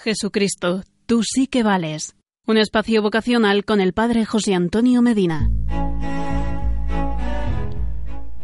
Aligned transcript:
Jesucristo, 0.00 0.84
tú 1.06 1.24
sí 1.24 1.48
que 1.48 1.64
vales. 1.64 2.14
Un 2.46 2.56
espacio 2.56 3.02
vocacional 3.02 3.64
con 3.64 3.80
el 3.80 3.92
Padre 3.92 4.24
José 4.24 4.54
Antonio 4.54 5.02
Medina. 5.02 5.50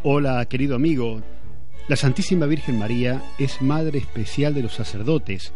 Hola, 0.03 0.45
querido 0.47 0.75
amigo. 0.75 1.21
La 1.87 1.95
Santísima 1.95 2.45
Virgen 2.45 2.77
María 2.77 3.23
es 3.39 3.61
Madre 3.61 3.99
especial 3.99 4.53
de 4.53 4.63
los 4.63 4.73
sacerdotes, 4.73 5.53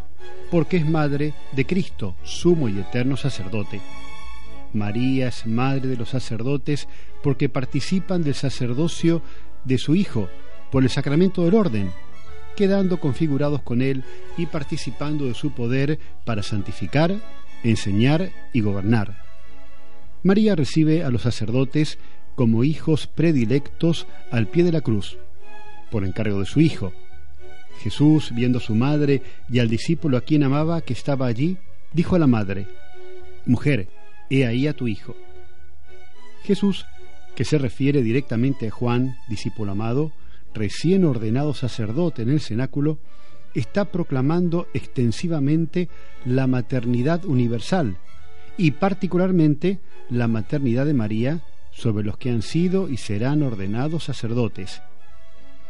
porque 0.50 0.78
es 0.78 0.88
Madre 0.88 1.34
de 1.52 1.66
Cristo, 1.66 2.16
sumo 2.22 2.70
y 2.70 2.78
eterno 2.78 3.18
sacerdote. 3.18 3.82
María 4.72 5.28
es 5.28 5.46
Madre 5.46 5.86
de 5.86 5.96
los 5.96 6.08
sacerdotes 6.08 6.88
porque 7.22 7.50
participan 7.50 8.22
del 8.22 8.34
sacerdocio 8.34 9.20
de 9.66 9.76
su 9.76 9.94
Hijo 9.94 10.30
por 10.72 10.82
el 10.82 10.88
sacramento 10.88 11.44
del 11.44 11.56
orden, 11.56 11.92
quedando 12.60 13.00
configurados 13.00 13.62
con 13.62 13.80
Él 13.80 14.04
y 14.36 14.44
participando 14.44 15.24
de 15.24 15.32
su 15.32 15.52
poder 15.52 15.98
para 16.26 16.42
santificar, 16.42 17.16
enseñar 17.64 18.32
y 18.52 18.60
gobernar. 18.60 19.24
María 20.22 20.54
recibe 20.56 21.02
a 21.02 21.08
los 21.08 21.22
sacerdotes 21.22 21.96
como 22.34 22.62
hijos 22.62 23.06
predilectos 23.06 24.06
al 24.30 24.46
pie 24.46 24.62
de 24.62 24.72
la 24.72 24.82
cruz, 24.82 25.16
por 25.90 26.04
encargo 26.04 26.40
de 26.40 26.44
su 26.44 26.60
Hijo. 26.60 26.92
Jesús, 27.78 28.30
viendo 28.34 28.58
a 28.58 28.60
su 28.60 28.74
madre 28.74 29.22
y 29.48 29.60
al 29.60 29.70
discípulo 29.70 30.18
a 30.18 30.20
quien 30.20 30.42
amaba 30.42 30.82
que 30.82 30.92
estaba 30.92 31.28
allí, 31.28 31.56
dijo 31.94 32.14
a 32.14 32.18
la 32.18 32.26
madre, 32.26 32.66
Mujer, 33.46 33.88
he 34.28 34.44
ahí 34.44 34.66
a 34.66 34.74
tu 34.74 34.86
Hijo. 34.86 35.16
Jesús, 36.42 36.84
que 37.34 37.46
se 37.46 37.56
refiere 37.56 38.02
directamente 38.02 38.68
a 38.68 38.70
Juan, 38.70 39.16
discípulo 39.30 39.72
amado, 39.72 40.12
recién 40.54 41.04
ordenado 41.04 41.54
sacerdote 41.54 42.22
en 42.22 42.30
el 42.30 42.40
cenáculo, 42.40 42.98
está 43.54 43.86
proclamando 43.86 44.66
extensivamente 44.74 45.88
la 46.24 46.46
maternidad 46.46 47.24
universal 47.24 47.96
y 48.56 48.72
particularmente 48.72 49.80
la 50.08 50.28
maternidad 50.28 50.86
de 50.86 50.94
María 50.94 51.40
sobre 51.70 52.04
los 52.04 52.16
que 52.16 52.30
han 52.30 52.42
sido 52.42 52.88
y 52.88 52.96
serán 52.96 53.42
ordenados 53.42 54.04
sacerdotes. 54.04 54.82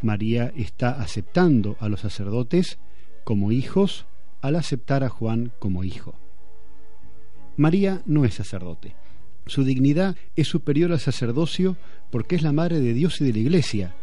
María 0.01 0.51
está 0.55 1.01
aceptando 1.01 1.77
a 1.79 1.89
los 1.89 2.01
sacerdotes 2.01 2.79
como 3.23 3.51
hijos 3.51 4.05
al 4.41 4.55
aceptar 4.55 5.03
a 5.03 5.09
Juan 5.09 5.51
como 5.59 5.83
hijo. 5.83 6.15
María 7.55 8.01
no 8.05 8.25
es 8.25 8.33
sacerdote. 8.33 8.95
Su 9.45 9.63
dignidad 9.63 10.15
es 10.35 10.47
superior 10.47 10.91
al 10.91 10.99
sacerdocio 10.99 11.77
porque 12.09 12.35
es 12.35 12.41
la 12.41 12.51
madre 12.51 12.79
de 12.79 12.93
Dios 12.93 13.21
y 13.21 13.25
de 13.25 13.33
la 13.33 13.39
Iglesia, 13.39 13.95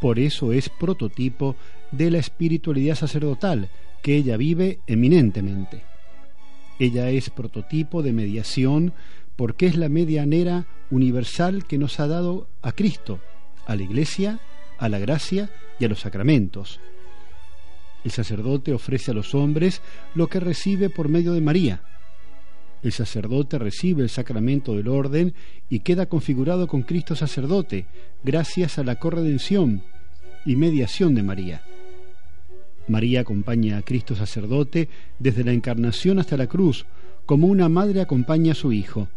por 0.00 0.18
eso 0.18 0.52
es 0.52 0.68
prototipo 0.68 1.56
de 1.92 2.10
la 2.10 2.18
espiritualidad 2.18 2.94
sacerdotal 2.94 3.68
que 4.02 4.16
ella 4.16 4.36
vive 4.36 4.80
eminentemente. 4.86 5.82
Ella 6.78 7.10
es 7.10 7.30
prototipo 7.30 8.02
de 8.02 8.12
mediación 8.12 8.94
porque 9.36 9.66
es 9.66 9.76
la 9.76 9.88
medianera 9.88 10.66
universal 10.90 11.64
que 11.66 11.78
nos 11.78 12.00
ha 12.00 12.06
dado 12.06 12.48
a 12.62 12.72
Cristo, 12.72 13.20
a 13.66 13.76
la 13.76 13.82
Iglesia, 13.82 14.40
a 14.78 14.88
la 14.88 14.98
gracia 14.98 15.50
y 15.78 15.84
a 15.84 15.88
los 15.88 16.00
sacramentos. 16.00 16.80
El 18.02 18.10
sacerdote 18.10 18.72
ofrece 18.72 19.10
a 19.10 19.14
los 19.14 19.34
hombres 19.34 19.82
lo 20.14 20.28
que 20.28 20.40
recibe 20.40 20.88
por 20.88 21.08
medio 21.08 21.34
de 21.34 21.42
María. 21.42 21.82
El 22.82 22.92
sacerdote 22.92 23.58
recibe 23.58 24.02
el 24.02 24.08
sacramento 24.08 24.74
del 24.74 24.88
orden 24.88 25.34
y 25.68 25.80
queda 25.80 26.06
configurado 26.06 26.66
con 26.66 26.82
Cristo 26.82 27.14
sacerdote, 27.14 27.86
gracias 28.24 28.78
a 28.78 28.84
la 28.84 28.96
corredención 28.96 29.82
y 30.46 30.56
mediación 30.56 31.14
de 31.14 31.22
María. 31.22 31.62
María 32.88 33.20
acompaña 33.20 33.78
a 33.78 33.82
Cristo 33.82 34.16
sacerdote 34.16 34.88
desde 35.18 35.44
la 35.44 35.52
encarnación 35.52 36.18
hasta 36.18 36.36
la 36.36 36.46
cruz, 36.46 36.86
como 37.26 37.46
una 37.46 37.68
madre 37.68 38.00
acompaña 38.00 38.52
a 38.52 38.56
su 38.56 38.72
hijo. 38.72 39.08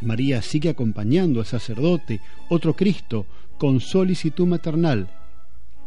María 0.00 0.42
sigue 0.42 0.70
acompañando 0.70 1.40
al 1.40 1.46
sacerdote, 1.46 2.20
otro 2.48 2.74
Cristo, 2.74 3.26
con 3.58 3.80
solicitud 3.80 4.46
maternal. 4.46 5.08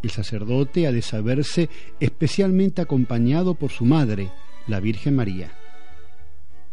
El 0.02 0.12
sacerdote 0.12 0.88
ha 0.88 0.92
de 0.92 1.02
saberse 1.02 1.69
especialmente 2.00 2.81
acompañado 2.81 3.56
por 3.56 3.72
su 3.72 3.84
madre, 3.84 4.30
la 4.68 4.80
Virgen 4.80 5.16
María. 5.16 5.52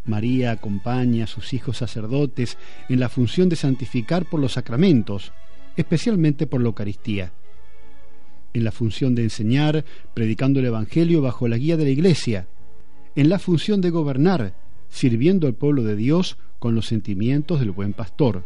María 0.06 0.52
acompaña 0.52 1.24
a 1.24 1.28
sus 1.28 1.52
hijos 1.52 1.78
sacerdotes 1.78 2.56
en 2.88 3.00
la 3.00 3.08
función 3.08 3.48
de 3.48 3.56
santificar 3.56 4.24
por 4.24 4.40
los 4.40 4.52
sacramentos, 4.52 5.32
especialmente 5.76 6.46
por 6.46 6.60
la 6.60 6.68
Eucaristía 6.68 7.32
en 8.56 8.64
la 8.64 8.72
función 8.72 9.14
de 9.14 9.22
enseñar, 9.22 9.84
predicando 10.14 10.60
el 10.60 10.66
Evangelio 10.66 11.20
bajo 11.20 11.46
la 11.46 11.58
guía 11.58 11.76
de 11.76 11.84
la 11.84 11.90
Iglesia, 11.90 12.48
en 13.14 13.28
la 13.28 13.38
función 13.38 13.82
de 13.82 13.90
gobernar, 13.90 14.54
sirviendo 14.88 15.46
al 15.46 15.54
pueblo 15.54 15.82
de 15.82 15.94
Dios 15.94 16.38
con 16.58 16.74
los 16.74 16.86
sentimientos 16.86 17.60
del 17.60 17.70
buen 17.70 17.92
pastor. 17.92 18.44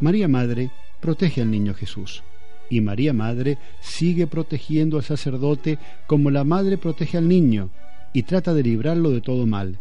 María 0.00 0.26
Madre 0.26 0.72
protege 1.00 1.40
al 1.40 1.52
niño 1.52 1.72
Jesús 1.72 2.24
y 2.68 2.80
María 2.80 3.12
Madre 3.12 3.58
sigue 3.80 4.26
protegiendo 4.26 4.96
al 4.96 5.04
sacerdote 5.04 5.78
como 6.08 6.30
la 6.30 6.42
madre 6.42 6.78
protege 6.78 7.18
al 7.18 7.28
niño 7.28 7.70
y 8.12 8.24
trata 8.24 8.54
de 8.54 8.62
librarlo 8.64 9.10
de 9.10 9.20
todo 9.20 9.46
mal. 9.46 9.78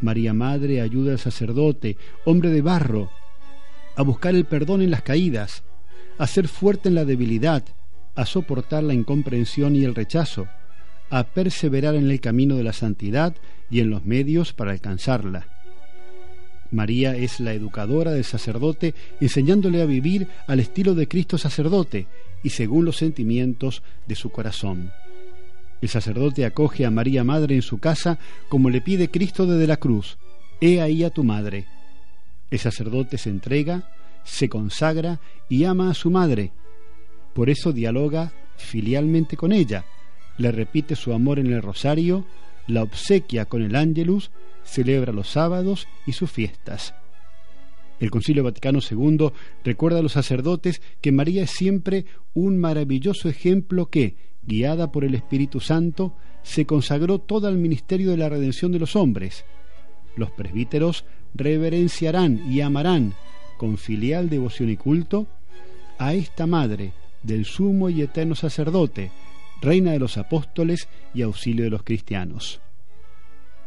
María 0.00 0.34
Madre 0.34 0.80
ayuda 0.80 1.12
al 1.12 1.18
sacerdote, 1.18 1.96
hombre 2.24 2.50
de 2.50 2.62
barro, 2.62 3.10
a 3.96 4.02
buscar 4.02 4.34
el 4.34 4.44
perdón 4.44 4.82
en 4.82 4.90
las 4.90 5.02
caídas, 5.02 5.64
a 6.18 6.26
ser 6.26 6.48
fuerte 6.48 6.88
en 6.88 6.94
la 6.94 7.04
debilidad, 7.04 7.64
a 8.14 8.26
soportar 8.26 8.82
la 8.82 8.94
incomprensión 8.94 9.74
y 9.76 9.84
el 9.84 9.94
rechazo, 9.94 10.48
a 11.10 11.24
perseverar 11.24 11.94
en 11.94 12.10
el 12.10 12.20
camino 12.20 12.56
de 12.56 12.64
la 12.64 12.72
santidad 12.72 13.34
y 13.70 13.80
en 13.80 13.90
los 13.90 14.04
medios 14.04 14.52
para 14.52 14.72
alcanzarla. 14.72 15.48
María 16.70 17.16
es 17.16 17.40
la 17.40 17.52
educadora 17.52 18.10
del 18.10 18.24
sacerdote, 18.24 18.94
enseñándole 19.20 19.82
a 19.82 19.86
vivir 19.86 20.28
al 20.46 20.60
estilo 20.60 20.94
de 20.94 21.06
Cristo 21.06 21.38
sacerdote 21.38 22.06
y 22.42 22.50
según 22.50 22.84
los 22.84 22.96
sentimientos 22.96 23.82
de 24.06 24.14
su 24.14 24.30
corazón. 24.30 24.90
El 25.80 25.88
sacerdote 25.88 26.44
acoge 26.44 26.86
a 26.86 26.90
María 26.90 27.24
Madre 27.24 27.54
en 27.54 27.62
su 27.62 27.78
casa 27.78 28.18
como 28.48 28.70
le 28.70 28.80
pide 28.80 29.10
Cristo 29.10 29.46
desde 29.46 29.66
la 29.66 29.76
cruz. 29.76 30.18
He 30.60 30.80
ahí 30.80 31.04
a 31.04 31.10
tu 31.10 31.22
madre. 31.22 31.66
El 32.50 32.58
sacerdote 32.58 33.18
se 33.18 33.30
entrega, 33.30 33.90
se 34.24 34.48
consagra 34.48 35.20
y 35.48 35.64
ama 35.64 35.90
a 35.90 35.94
su 35.94 36.10
madre, 36.10 36.52
por 37.36 37.50
eso 37.50 37.72
dialoga 37.72 38.32
filialmente 38.56 39.36
con 39.36 39.52
ella, 39.52 39.84
le 40.38 40.50
repite 40.52 40.96
su 40.96 41.12
amor 41.12 41.38
en 41.38 41.48
el 41.48 41.60
rosario, 41.60 42.24
la 42.66 42.82
obsequia 42.82 43.44
con 43.44 43.62
el 43.62 43.76
ángelus, 43.76 44.30
celebra 44.64 45.12
los 45.12 45.28
sábados 45.28 45.86
y 46.06 46.12
sus 46.12 46.30
fiestas. 46.30 46.94
El 48.00 48.10
Concilio 48.10 48.42
Vaticano 48.42 48.80
II 48.80 49.32
recuerda 49.64 49.98
a 49.98 50.02
los 50.02 50.12
sacerdotes 50.12 50.80
que 51.02 51.12
María 51.12 51.42
es 51.42 51.50
siempre 51.50 52.06
un 52.32 52.56
maravilloso 52.56 53.28
ejemplo 53.28 53.86
que, 53.86 54.16
guiada 54.46 54.92
por 54.92 55.04
el 55.04 55.14
Espíritu 55.14 55.60
Santo, 55.60 56.14
se 56.42 56.66
consagró 56.66 57.18
todo 57.18 57.48
al 57.48 57.56
ministerio 57.56 58.10
de 58.10 58.16
la 58.16 58.28
redención 58.28 58.72
de 58.72 58.78
los 58.78 58.96
hombres. 58.96 59.44
Los 60.16 60.30
presbíteros 60.30 61.04
reverenciarán 61.34 62.50
y 62.50 62.60
amarán 62.60 63.14
con 63.56 63.78
filial 63.78 64.28
devoción 64.28 64.70
y 64.70 64.76
culto 64.76 65.26
a 65.98 66.14
esta 66.14 66.46
Madre, 66.46 66.92
del 67.22 67.44
sumo 67.44 67.88
y 67.88 68.02
eterno 68.02 68.34
sacerdote, 68.34 69.10
reina 69.60 69.92
de 69.92 69.98
los 69.98 70.16
apóstoles 70.16 70.88
y 71.14 71.22
auxilio 71.22 71.64
de 71.64 71.70
los 71.70 71.82
cristianos. 71.82 72.60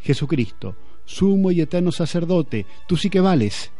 Jesucristo, 0.02 0.76
sumo 1.06 1.52
y 1.52 1.62
eterno 1.62 1.92
sacerdote, 1.92 2.66
tú 2.88 2.96
sí 2.96 3.10
que 3.10 3.20
vales. 3.20 3.72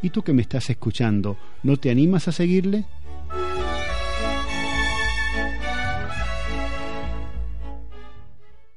¿Y 0.00 0.10
tú 0.10 0.22
que 0.22 0.32
me 0.32 0.42
estás 0.42 0.70
escuchando, 0.70 1.36
no 1.62 1.76
te 1.76 1.90
animas 1.90 2.28
a 2.28 2.32
seguirle? 2.32 2.86